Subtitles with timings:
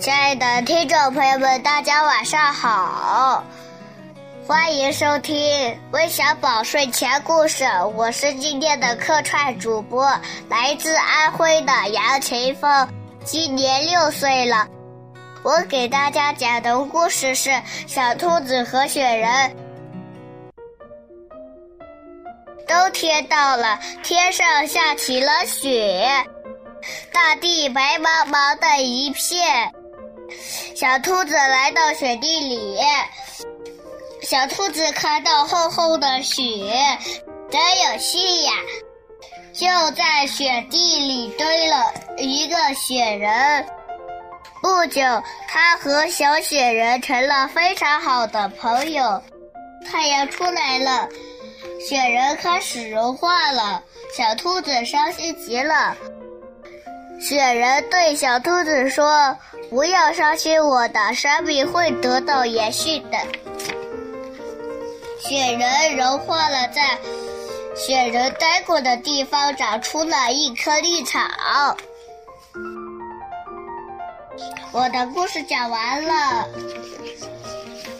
[0.00, 3.44] 亲爱的听众朋友们，大家晚上好，
[4.46, 5.36] 欢迎收听
[5.90, 7.64] 《微小宝睡前故事》。
[7.88, 10.10] 我是今天的客串主播，
[10.48, 12.88] 来自安徽的杨晴峰，
[13.26, 14.66] 今年六岁了。
[15.42, 17.50] 我给大家讲的故事是
[17.86, 19.30] 《小兔子和雪人》。
[22.66, 26.08] 冬天到了，天上下起了雪，
[27.12, 29.70] 大地白茫茫的一片。
[30.74, 32.78] 小兔子来到雪地里，
[34.22, 36.44] 小兔子看到厚厚的雪，
[37.50, 38.52] 真有趣呀！
[39.52, 43.66] 就在雪地里堆了一个雪人。
[44.62, 45.02] 不久，
[45.48, 49.22] 它和小雪人成了非常好的朋友。
[49.90, 51.08] 太阳出来了，
[51.80, 53.82] 雪人开始融化了，
[54.16, 55.96] 小兔子伤心极了。
[57.20, 59.36] 雪人对小兔子说。
[59.70, 63.18] 不要伤心，我的生命会得到延续的。
[65.20, 66.98] 雪人融化了，在
[67.76, 71.20] 雪人待过的地方长出了一棵绿草。
[74.72, 76.48] 我的故事讲完了，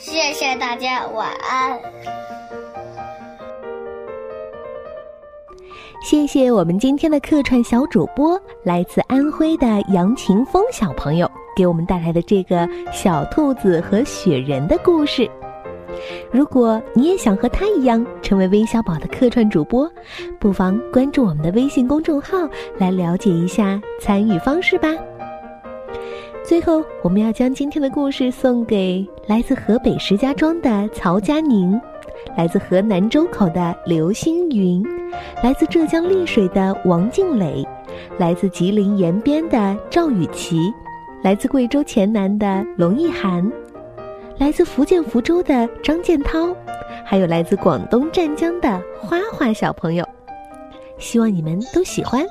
[0.00, 1.78] 谢谢大家，晚安。
[6.00, 11.28] 谢谢我们今天的客串小主播，来自安徽的杨晴峰小朋友。
[11.56, 15.28] 给我们带来的这个小兔子和雪人的故事。
[16.30, 19.90] 如果你也想和他一样成为微小宝的客串主播，
[20.38, 24.88] 不妨关注我们的微信公众号来了解一下参与方式吧。
[26.44, 31.78] 最后，我们要将今天的故事送给来自河北石家庄的曹佳宁，
[32.36, 34.82] 来自河南周口的刘星云，
[35.42, 37.66] 来自浙江丽水的王静蕾，
[38.18, 40.72] 来自吉林延边的赵雨琪。
[41.22, 43.50] 来自贵州黔南的龙意涵，
[44.38, 46.54] 来自福建福州的张建涛，
[47.04, 50.06] 还有来自广东湛江的花花小朋友，
[50.96, 52.24] 希望你们都喜欢。